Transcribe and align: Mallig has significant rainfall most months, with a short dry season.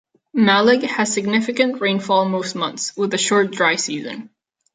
Mallig 0.35 0.81
has 0.81 1.13
significant 1.13 1.79
rainfall 1.79 2.27
most 2.27 2.55
months, 2.55 2.97
with 2.97 3.13
a 3.13 3.19
short 3.19 3.51
dry 3.51 3.75
season. 3.75 4.31